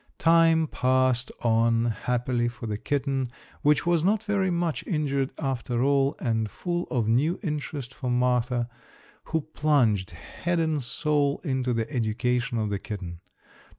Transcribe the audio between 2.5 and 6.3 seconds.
the kitten, which was not very much injured after all,